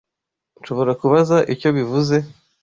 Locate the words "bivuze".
1.77-2.15